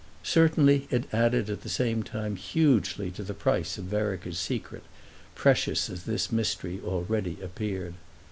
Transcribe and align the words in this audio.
Certainly 0.23 0.87
it 0.89 1.03
added 1.13 1.47
at 1.51 1.61
the 1.61 1.69
same 1.69 2.01
time 2.01 2.35
hugely 2.35 3.11
to 3.11 3.21
the 3.21 3.35
price 3.35 3.77
of 3.77 3.85
Vereker's 3.85 4.39
secret, 4.39 4.81
precious 5.35 5.91
as 5.91 6.05
this 6.05 6.31
mystery 6.31 6.81
already 6.83 7.37
appeared. 7.39 7.93